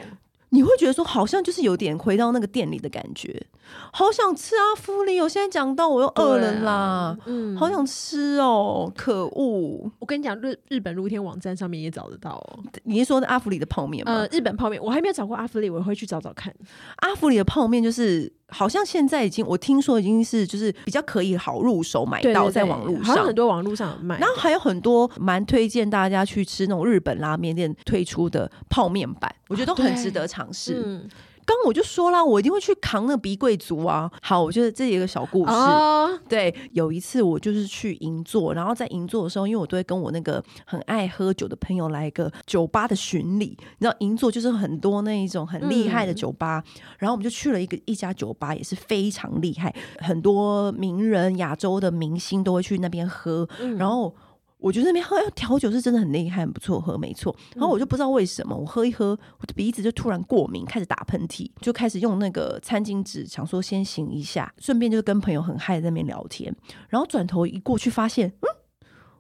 [0.51, 3.47] 你会觉得说好像就是有点回到那个店里的感觉，
[3.93, 5.29] 好想吃阿芙里我！
[5.29, 9.91] 现在讲到我又饿了啦，啊、嗯，好想吃哦，可恶！
[9.99, 12.61] 我跟你讲，日日本露天网站上面也找得到哦。
[12.85, 14.13] 你是说阿芙里的泡面吗？
[14.13, 16.55] 呃，日本泡面我还没有找过阿芙里，我会去找找看。
[16.97, 18.38] 阿芙里的泡面就是。
[18.49, 24.19] 好像现在已经，我听说已经是就是比较可以好入手买到，在网络上，好像很多网络上有卖。
[24.19, 30.83] 然后还有很多蛮推荐大家去吃那种日本拉面店推出的泡面版，我觉得都很值得尝试。
[30.85, 31.09] 嗯
[31.49, 34.11] 刚我就说了，我一定会去扛那个鼻贵族啊！
[34.21, 35.51] 好，我觉得这里有一个小故事。
[35.51, 36.11] Oh.
[36.29, 43.57] 对，有一次我就是去银座，然后在银座的时候，因为我都会跟我那个很爱喝酒的朋友来一个酒吧的巡礼。
[43.79, 54.15] 你知道银座就是很多那一种很厉害的酒吧，嗯、然后我们就去了一个一家酒吧，也是非常厉害，很多名人、亚洲的明星都会去那边喝，嗯、然后。
[54.59, 57.35] 我觉得那边喝调酒是真的很厉害，很不错喝，没错。
[57.55, 66.53] 然后我就不知道为什么，我喝一喝，我的鼻子就突然过敏，开始打喷嚏，就开始用那个餐巾纸，想说先醒一下，顺便就跟朋友很嗨在那边聊天。
[66.89, 68.49] 然后转头一过去，发现，嗯，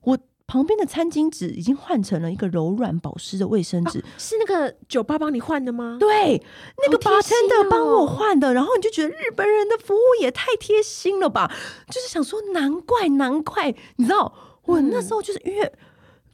[0.03, 4.01] 我旁边的餐巾纸已经换成了一个柔软保湿的卫生纸。
[4.01, 5.99] 啊，是那个酒吧帮你换的吗？
[6.01, 6.43] 对，
[6.85, 8.53] 那个 bartender 帮我换的。
[8.53, 11.55] 然后你就觉得日本人的服务也太贴心了吧？
[11.87, 14.35] 就是想说，难怪，难怪，你知道。
[14.69, 15.73] 我那时候就是因为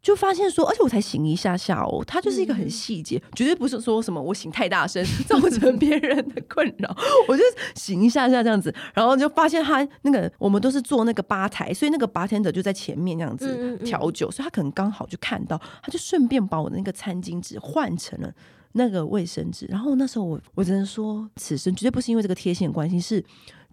[0.02, 6.94] 就发现说，而且我才醒一下下哦，它就是一个很细节，绝对不是说什么我醒太大声 造成别人的困扰，
[7.26, 7.42] 我就
[7.74, 18.30] 醒一下下这样子，然后就发现他那个我们都是坐那个吧台，所以那个 bartender 就在前面这样子调酒，所以他可能刚好就看到，他就顺便把我的那个餐巾纸换成了
[18.72, 23.24] 那个卫生纸，然后那时候我我只能说，此生绝对不是因为这个贴心的关系是。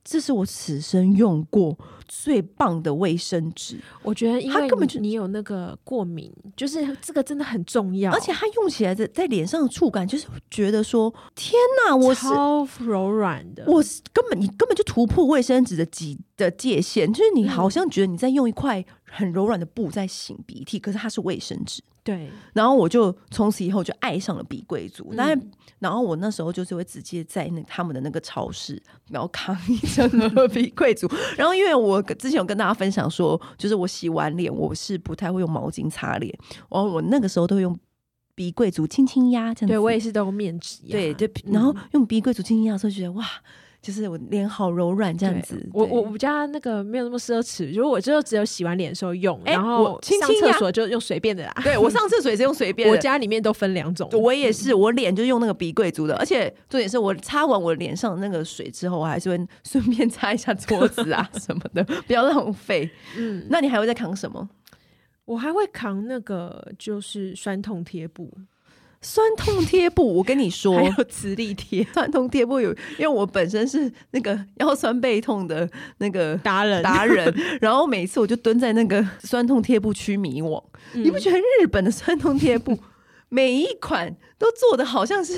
[0.03, 3.79] 这是我此生用过最棒的卫生纸。
[4.03, 8.11] 我觉得，因为根本就你有那个过敏，就是这个真的很重要。
[8.11, 11.53] 而且它用起来的在脸上的触感，就是觉得说，天
[11.85, 13.63] 哪，我是超柔软的。
[13.67, 21.81] 我是根本你根本就突破卫生纸的几的界限，就是你好像觉得你在用一块很柔软的布在擤鼻涕，可是它是卫生纸。
[22.03, 25.13] 对，然后我就从此以后就爱上了鼻贵族。
[25.15, 31.07] 但、嗯，然后我那时候就是会直接在那他们的那个超市，然后扛一整盒鼻贵族。
[31.37, 36.35] 然后因为我之前有跟大家分享说，就是我洗完脸我是不太会用毛巾擦脸，
[36.69, 37.77] 然后我那个时候都会用
[38.33, 39.67] 鼻贵族轻轻压，这样。
[39.67, 40.91] 对，我也是都用面纸压。
[40.93, 43.25] 对对，然后用鼻贵族轻轻压的时候，觉得哇。
[43.81, 51.51] 就是我脸好柔软这样子，我我我家那个没有那么奢侈，就是我就只有洗完脸的时候用，然后上厕所就用随便的啦。
[51.63, 62.87] 对，我上厕所也是用随便 的，我家里面都分两种，我也是，我脸就用那个鼻贵族的，而且重点是我擦完我脸上的那个水之后，我还是会 顺便擦一下桌子啊 什么的，不要浪费。
[63.17, 64.47] 嗯，那你还会再扛什么？
[65.25, 68.31] 我还会扛那个就是酸痛贴布。
[69.03, 71.83] 酸痛贴布，我跟你说，还有磁力贴。
[71.91, 80.63] 酸痛贴布有，因为我本身是那个腰酸背痛的那个达人达人， 然后每次我就蹲在那个酸痛贴布区迷惘。
[80.93, 82.77] 嗯、你不觉得日本的酸痛贴布
[83.29, 85.35] 每一款都做的好像是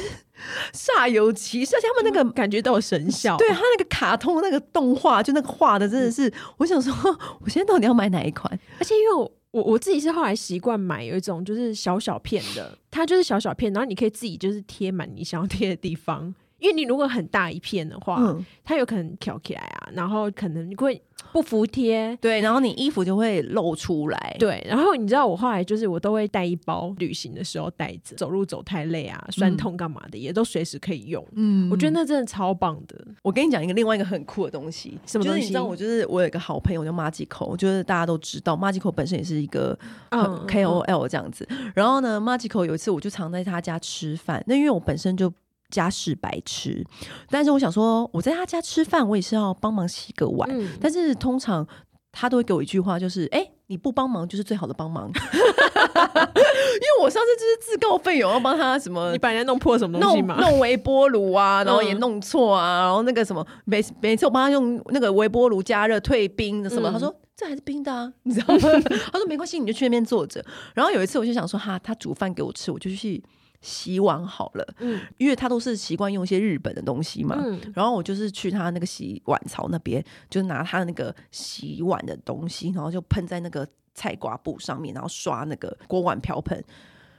[0.73, 3.37] 煞有其事，而且他们那个感觉都有神效。
[3.37, 6.93] 对他那个卡通那个动画，就那个画的真的是，嗯、我想说，
[7.39, 8.59] 我现在到底要买哪一款？
[8.79, 9.31] 而且因为我。
[9.53, 16.33] 我我自己是后来习惯买有一种就是小小片的，它就是小小片，然后你可以自己就是贴满你想要贴的地方。
[16.63, 20.99] 因为你如果很大一片的话，嗯、它有可能挑起来啊，然后可能你会
[21.33, 24.65] 不服帖，对，然后你衣服就会露出来，对。
[24.65, 31.21] 然后你知道我后来就是我都会带一包，旅行的时候带着，走路走太累啊，酸痛干嘛的，嗯、也都随时可以用。
[31.33, 33.05] 嗯，我觉得那真的超棒的。
[33.21, 35.41] 我跟你讲一个另外一个很酷的东西，什么东西？
[35.41, 39.77] 你知道我就是我有一个好朋友叫 Magical，就是大家都知道 Magical 本身也是一个
[40.11, 41.45] KOL 这样子。
[41.49, 45.33] 嗯嗯、然后呢，Magical 有一次我就常在他家吃饭，那因为我本身就。
[45.73, 46.85] 家事白痴，
[47.31, 50.47] 但是我想说，我在他家吃饭，我也是要帮忙洗个碗。
[50.51, 51.67] 嗯、但是通常
[52.11, 60.39] 他都会给我一句话，就是：“哎、欸，你不帮忙就是最好的帮忙。” 因为我上次就是自告奋勇要帮他什么，你把人家弄破什么东西嘛？
[60.39, 68.69] 弄微波炉啊，然后也弄错啊，然后那个什么，每每次我帮他用那个微波炉加热退冰的什么，嗯、他说这还是冰的啊，你知道吗？
[69.11, 70.43] 他说没关系，你就去那边坐着。
[70.75, 73.23] 然后有一次我就想说，哈，他煮饭给我吃，我就去。
[73.63, 86.63] 洗碗好了，嗯，因为他都是习惯用一些日本的东西嘛，嗯，然后我就是去他那个洗碗槽那边，就拿他的那个洗碗的东西，然后就喷在那个菜瓜布上面，然后刷那个锅碗瓢盆，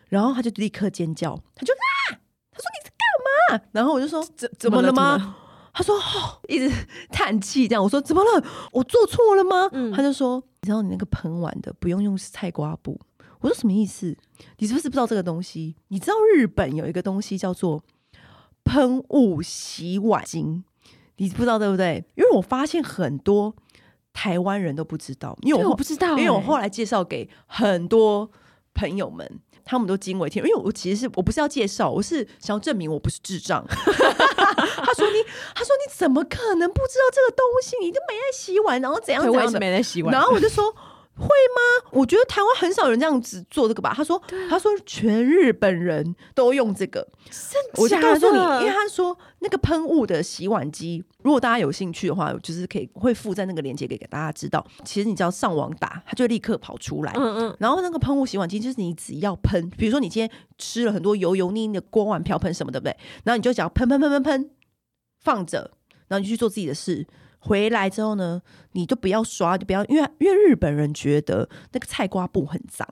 [0.09, 2.21] 然后他就立刻尖叫，他就啊，
[2.53, 3.65] 他说你在干嘛？
[3.73, 5.37] 然后我就说怎 怎么了吗？
[5.73, 6.71] 他说哦，一直
[7.11, 7.83] 叹气这样。
[7.83, 8.47] 我说怎么了？
[8.71, 9.69] 我做错了吗？
[9.73, 13.01] 嗯，他就说你知道你那个喷碗的不用用菜瓜布。
[13.45, 14.17] 我说什么意思？
[14.57, 15.77] 你是不是不知道这个东西？
[15.89, 17.83] 你知道日本有一个东西叫做
[18.65, 20.63] 喷雾洗碗巾，
[21.17, 22.03] 你不知道对不对？
[22.15, 23.55] 因为我发现很多
[24.15, 28.31] 台湾人都不知道，因为我，我不知道、欸，因为我后来介绍给很多
[28.73, 29.31] 朋友们，
[29.63, 30.43] 他们都惊为天。
[30.43, 33.63] 因为我其实是我不是要介绍，我是想要证明我不是智障。
[33.69, 35.19] 他说你，
[35.55, 37.77] 他说你怎么可能不知道这个东西？
[37.83, 39.61] 你都没在洗碗，然后怎样怎样的？
[39.61, 40.75] 没在洗碗，然后我就说。
[41.17, 41.91] 会吗？
[41.93, 43.93] 我觉得台湾很少人这样子做这个吧。
[43.95, 47.07] 他说，啊、他说全日本人都用这个。
[47.77, 54.65] 我就告诉你，因为他说那个喷雾的洗碗机，如果大家有兴趣的话，就是可以会附在那个链接给给大家知道。
[54.85, 57.13] 其实你只要上网打，它就立刻跑出来。
[57.15, 57.57] 嗯嗯。
[57.61, 63.03] 然后那个喷雾洗碗机就是你只要喷，比如说你今天吃了很多油油腻腻的锅碗瓢盆什么的，对不对？
[63.25, 64.51] 然后你就只要喷喷喷喷喷，
[65.21, 65.71] 放着，
[66.09, 67.07] 然后你去做自己的事。
[67.47, 68.41] 回来之后呢，
[68.73, 72.89] 你就不要刷，就不要，因为因为日本人觉得那个菜瓜布很脏，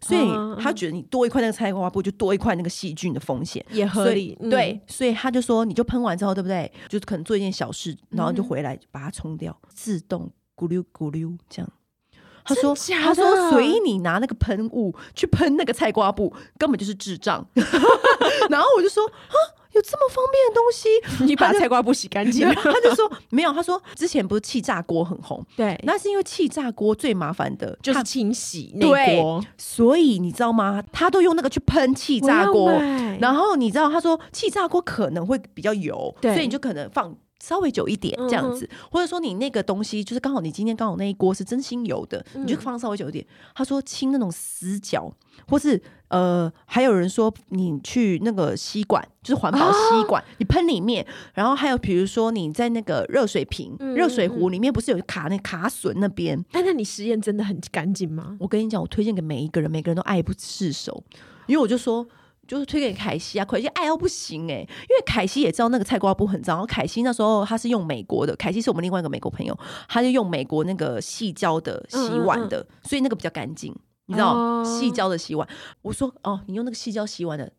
[0.00, 4.36] 所以他觉得你多一块那个菜瓜布就多一块那个细菌的风险，也合理。
[4.40, 6.70] 嗯、对，所以他就说，你就喷完之后，对不对？
[6.88, 11.70] 就可能做一件小事，然后就回来把它冲掉，嗯、自动咕溜咕溜这样。
[12.48, 17.46] 他说，他说，所以你拿那个喷雾去喷那个菜瓜布，根本就是智障。
[18.50, 19.36] 然后我就说，啊。
[19.72, 20.88] 有这么方便的东西，
[21.24, 22.48] 你把菜瓜布洗干净？
[22.48, 28.88] 他就说没有，他说之前不是气炸锅很红，对，那是因为气炸锅最麻烦的就是清洗那
[29.20, 30.82] 锅，所以你知道吗？
[30.90, 32.70] 他都用那个去喷气炸锅，
[33.20, 37.14] 然后你知道他说气炸锅可能会比较油，对所以你就可能放。
[37.42, 43.24] 稍微久一点这样子，嗯、或者说你那个东西就是刚好你今天刚好那一锅是真心油的，嗯、你就放稍微久一点。
[43.54, 45.12] 他说清那种死角，
[45.48, 51.06] 或是呃，还有人说你去那个吸管，就是环保吸管，啊、你喷里面。
[51.34, 56.42] 然后还有比如说你在那个热水瓶、热、嗯、水壶里面，不是有卡那卡榫那边？
[56.50, 58.36] 但，那你实验真的很干净吗？
[58.40, 61.04] 我跟你讲，我推荐给每一个人，每个人都爱不释手，
[61.46, 62.06] 因为我就说。
[62.48, 66.56] 就是推给凯西啊，凯西爱到不行哎、欸，因为凯西也知道那个菜瓜布很脏。
[66.56, 69.56] 然后凯西那时候他是用美国的，凯西是我们另外一个美国朋友，
[69.86, 73.72] 他就用美国那个细胶的洗碗的，嗯嗯嗯，所以那个比较干净，
[74.06, 75.46] 你知道细胶的洗碗。
[75.82, 77.52] 我说哦，你用那个细胶洗碗的。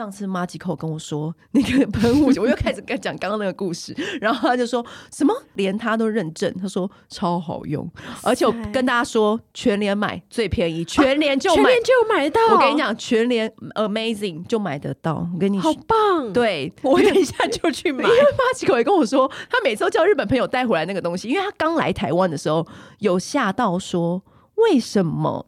[0.00, 4.82] 上次 Magical 跟我说那个喷雾，我又开始跟他讲刚刚那个故事，然后他就说
[5.12, 7.86] 什么连他都认证，他说超好用，
[8.22, 12.40] 而且我跟大家说全联买最便宜， 全联就买，全联就买到。
[12.54, 15.28] 我跟你讲，全联 Amazing 就买得到。
[15.34, 16.32] 我跟你说，好棒！
[16.32, 18.02] 对，我等一下就去买。
[18.08, 22.66] 因为 Magical 也跟我说，他每次都叫日本朋友带回来那个东西，因为他刚来台湾的时候
[23.00, 24.22] 有吓到说
[24.54, 25.44] 为什么。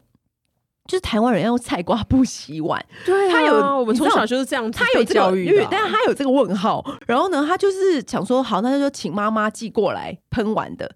[0.85, 6.83] 就是台湾人要用菜瓜布洗碗，对、啊，他有我们从小就是这样子，他有教育，但是他有这个问号。
[7.07, 10.93] 然后呢，他就是想说，好，那就说请妈妈寄过来喷碗的。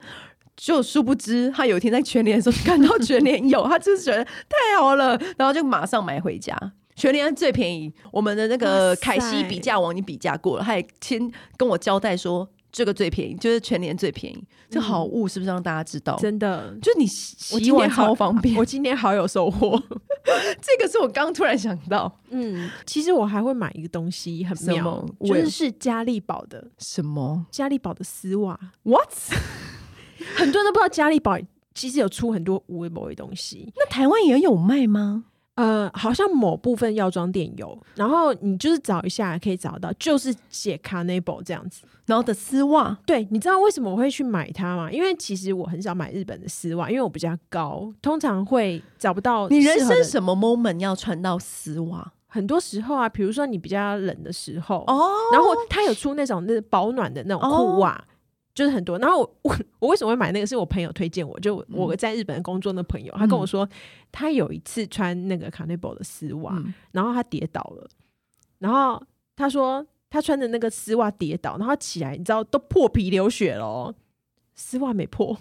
[0.58, 6.58] 就殊不知，他有一天在全联的时候 看到全联有，他就是觉得太好了，然后就马上买回家。
[6.96, 12.50] 全联最便宜，我们的那个凯西比价网已经比价过了，他也先跟我交代说。
[12.72, 14.44] 这个最便宜，就是全年最便宜。
[14.70, 16.16] 这好物是不是让大家知道？
[16.18, 18.56] 真的，就你洗碗超方便。
[18.60, 19.82] 我今天好有收获，
[20.62, 22.20] 这个是我刚突然想到。
[22.30, 27.46] 嗯，其实我还会买一个东西，很妙，就是是嘉利宝的什么？
[27.50, 28.60] 嘉利宝的丝袜。
[28.84, 29.10] What？
[30.36, 31.38] 很多人都不知道嘉利宝
[31.74, 33.72] 其实有出很多无微博的东西。
[33.78, 35.26] 那台湾也有卖吗？
[35.58, 41.82] 呃，好像某部分药妆店有，然后你就是找一下可以找到，就是写 Carnival 这样子。
[42.06, 44.92] 然后的丝袜，对，你知道为什么我会去买它吗？
[44.92, 49.50] 因为其实我很少买日本的丝袜，因为我比较高，通常会找不到。
[49.50, 52.14] 你人生什么 moment 要穿到丝袜？
[52.28, 57.94] 很多时候啊，比如说你比较冷的时候哦，然后它有出那种那保暖的那种裤袜。
[57.94, 58.04] 哦
[58.58, 60.48] 就是很多，然后我 我为什么会买那个？
[60.48, 63.70] 是我朋友推荐我，就我在日本工作的朋友，嗯、他跟我说，
[64.12, 67.88] 他有一次穿那个 Carnival 的丝袜，嗯、然后他跌倒了，
[68.58, 69.00] 然后
[69.36, 73.94] 他说他穿的那个丝袜跌倒，然后起来，你知道都破皮流血了，
[74.56, 75.38] 丝袜没破。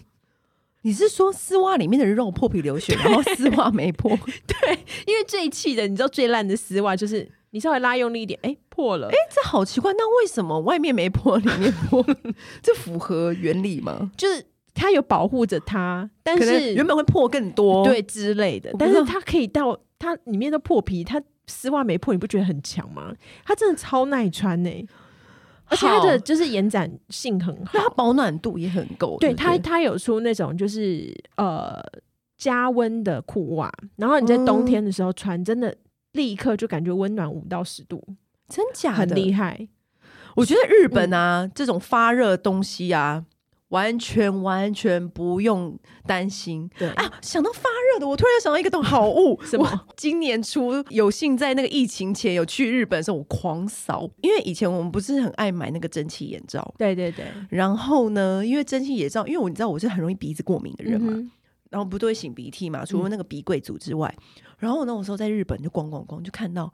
[0.82, 4.14] 你是说丝袜里面的肉破皮流血，然后丝袜没破？
[4.46, 7.26] 对，因为最气的，你知道最烂的丝袜就是。
[7.50, 9.06] 你稍微拉用力一点，哎、欸，破了！
[9.06, 12.04] 哎、欸，这好奇怪，那为什么外面没破，里面破？
[12.62, 14.10] 这符合原理吗？
[14.16, 14.44] 就是
[14.74, 18.70] 它有保护着它，但是原本会破更多，对之类的。
[18.78, 23.14] 但是它可以到它里面都破皮，它丝袜没破，你不觉得很强吗？
[23.44, 24.86] 它真的超耐穿呢、欸，
[25.66, 29.16] 而且它的就是延展性很好，它保暖度也很够。
[29.18, 31.80] 对它，它有出那种就是呃
[32.36, 35.74] 加温的裤袜，然后你在冬天的时候穿，真的。
[36.16, 38.02] 立刻就感觉温暖五到十度，
[38.48, 39.68] 真假的很厉害。
[40.34, 43.24] 我觉得日本啊，嗯、这种发热东西啊，
[43.68, 46.68] 完全完全不用担心。
[46.78, 47.62] 对啊，想到发
[47.94, 49.86] 热的，我突然想到一个东好物， 什么？
[49.96, 56.74] 今年初有幸在那个疫情前有去日本的时候，我狂扫，因为以前我们不是很爱买那个蒸汽眼罩。
[56.76, 57.24] 对对对。
[57.48, 61.12] 然后呢，因为蒸汽眼罩，因为我你知道我是很容易鼻子过敏的人嘛，
[61.76, 64.10] 然后不都会擤鼻涕嘛，除了那个鼻贵族之外。
[64.18, 64.22] 嗯
[64.56, 66.72] 然后呢，我候在日本就逛逛逛，就看到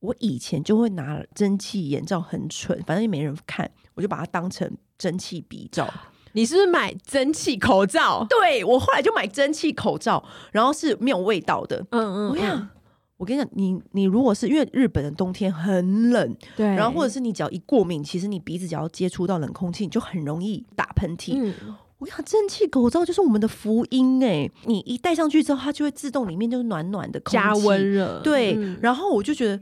[0.00, 5.88] 我以前就会拿蒸汽眼罩，很蠢，反正也没人看，我就把它当成蒸汽鼻罩。
[6.32, 8.26] 你是不是买蒸汽口罩？
[8.28, 10.22] 对，我后来就买蒸汽口罩，
[10.52, 11.78] 然后是没有味道的。
[11.92, 12.68] 嗯，嗯嗯，我想，
[13.16, 21.32] 我跟你讲，你你如果是因为日本的冬天很冷，对，然后或者是你只要一过敏，其实你鼻子只要接触到冷空气，你就很容易打喷嚏。
[21.34, 21.54] 嗯
[21.98, 24.52] 我想蒸汽口罩就是我们的福音哎、欸！
[24.66, 28.20] 你一戴上去之后，它就会自动里面就是暖暖的空气，加温了。
[28.20, 29.58] 对，嗯、然后我就觉得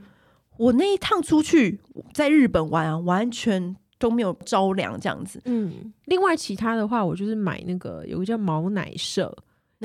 [0.57, 1.79] 我那一趟出去
[2.13, 5.41] 在日本玩啊，完全都没有着凉这样子。
[5.45, 8.93] 嗯，另外其他的话，我就是买那个有个叫毛奶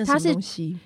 [0.05, 0.13] 舍。
[0.13, 0.35] 它是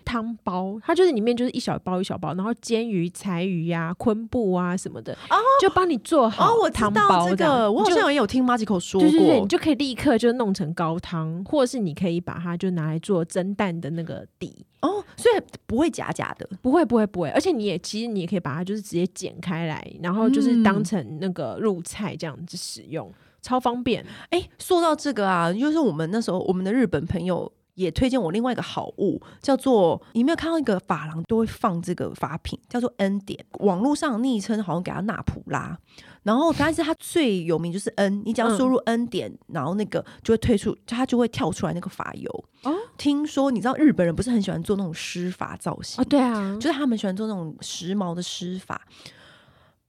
[0.04, 6.52] 汤包，它就是里面就是一小包一小包，然后煎鱼、柴鱼呀、啊、昆布啊什么的，哦，就帮你做好。
[6.52, 14.66] 哦，我知道这个，我好像也有听 Magical 说过，对对对，你就可以立刻就弄成高汤，或者是你可以把它就拿来做蒸蛋的那个底。
[14.82, 24.04] 哦，所以不会假假的，不会不会不会，而且你也其实你也可以把它就是直接剪开来，然后就是当成那个入菜这样子使用，嗯、超方便。
[24.32, 27.52] 哎，说到这个啊，就是我们那时候我们的日本朋友。
[27.82, 33.44] 也推荐我另外一个好物，叫做你没有看到一个发廊都会放这个发品，叫做 N 点。
[33.60, 35.78] 网络上昵称好像给他纳普拉，
[36.24, 42.46] 然后但是它最有名就是 N，，你只要输入 N 点，嗯、然后那个就会推出，它就会跳出来那个发油。
[42.64, 46.02] 哦，听说你知道日本人不是很喜欢做那种湿发造型？
[46.02, 48.80] 哦，对啊，就是他们喜欢做那种时髦的湿发。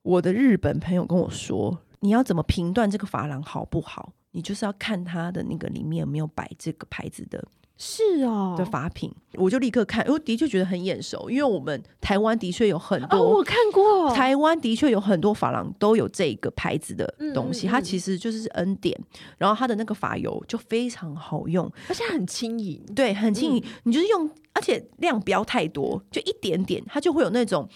[0.02, 4.12] 我的日本朋友跟我说，你要怎么评断这个发廊好不好？
[4.34, 7.44] 你就是要看它的那个里面有没有摆这个牌子的。
[7.78, 18.96] 是哦，的法品，我就立刻看，我的确觉得很眼熟，因为我们台湾的确有很多，哦、我看过，台湾的确有很多发廊都有这个牌子的东西，嗯嗯嗯，它其实就是恩典，
[19.38, 27.68] 然后它的那个发油就非常好用，而且很轻盈，对，很轻盈，嗯、你就是用，而且量不要太多，就一点点，它就会有那种。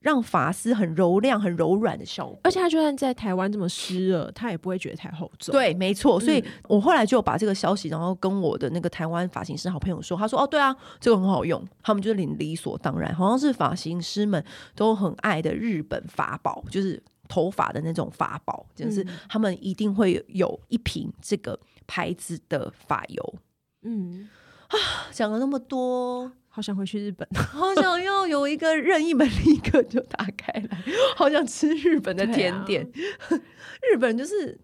[0.00, 5.52] 让发丝很柔亮、很柔软的效果，而且它就算在台湾这么湿热，它也不会觉得太厚重。
[5.52, 6.18] 对，没错。
[6.18, 14.42] 所以我后来就把这个消息，然后跟我的那个台湾发型师好朋友说，他说：“哦，对啊，这个很好用。”他们就是理理所当然，好像是发型师们
[14.74, 23.34] 都很爱的日本法宝，就是头发的那种法宝，就是他们一定会有一瓶这个牌子的发油。
[23.82, 24.30] 嗯，
[24.68, 24.76] 啊，
[25.12, 26.32] 讲了那么多。
[26.52, 30.82] 好想回去日本， 好想要有一个任意门立刻就打开来，
[31.16, 32.84] 好想吃日本的甜点。
[32.84, 33.38] 啊、
[33.88, 34.60] 日本就是，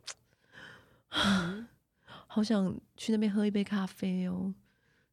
[1.10, 1.66] 嗯、
[2.26, 4.52] 好想去那边喝一杯咖啡哦，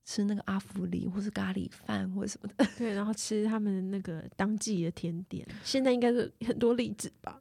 [0.04, 2.68] 吃那个阿芙里或是咖喱饭或者什么的。
[2.76, 5.48] 对，然后吃他们那个当季的甜点。
[5.64, 7.40] 现在应该是很多栗子吧？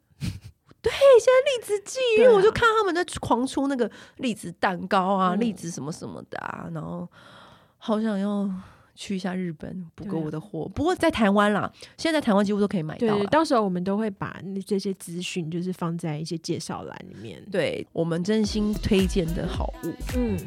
[0.79, 7.09] 对，现在栗子季，啊、因为我就看他们在狂出那个栗子蛋糕啊，栗、嗯、子什么什么的啊，然后
[7.79, 8.47] 好想要。
[8.95, 10.69] 去一下日本补个我的货。
[10.73, 13.07] 不过在台湾啦，现在在台湾几乎都可以买到。
[13.07, 17.41] 对，到时候我们都会把这些资讯就是放在一些介绍栏里面。
[17.51, 19.93] 对，我们真心推荐的好物。
[20.15, 20.37] 嗯，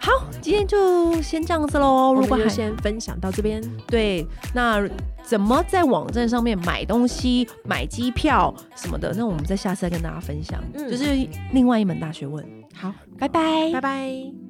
[0.00, 2.14] 好，今天就先这样子喽。
[2.14, 4.88] 如果还先分享到这边，对，那
[5.22, 10.62] 怎么在网站上面买东西、买机票什么的，那我们再下次再跟大家分享。
[10.74, 11.04] 嗯，就是
[11.52, 12.44] 另外一门大学问。
[12.74, 14.47] 好，拜拜，拜拜。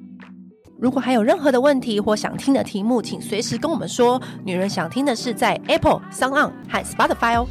[0.81, 4.21] 如果还有任何的问题或想听的题目，请随时跟我们说。
[4.45, 7.45] 女人想听的是，在 Apple、SoundOn 和 Spotify 哦。